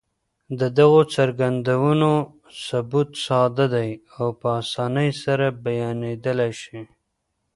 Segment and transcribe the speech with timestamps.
[0.59, 2.11] د دغو څرګندونو
[2.65, 6.79] ثبوت ساده دی او په اسانۍ سره بيانېدلای شي.